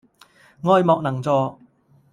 [0.63, 1.59] 愛莫能助